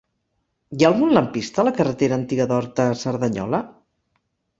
Hi 0.77 0.85
ha 0.85 0.87
algun 0.87 1.11
lampista 1.17 1.61
a 1.63 1.65
la 1.67 1.73
carretera 1.79 2.17
Antiga 2.21 2.47
d'Horta 2.53 2.87
a 2.95 2.97
Cerdanyola? 3.03 3.61